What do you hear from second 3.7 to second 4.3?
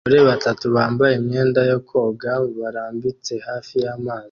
y'amazi